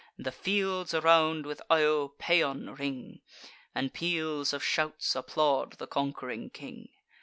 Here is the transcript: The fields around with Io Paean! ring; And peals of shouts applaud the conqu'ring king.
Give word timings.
The 0.17 0.31
fields 0.31 0.95
around 0.95 1.45
with 1.45 1.61
Io 1.69 2.15
Paean! 2.17 2.75
ring; 2.79 3.21
And 3.75 3.93
peals 3.93 4.51
of 4.51 4.63
shouts 4.63 5.15
applaud 5.15 5.73
the 5.73 5.85
conqu'ring 5.87 6.49
king. 6.51 6.89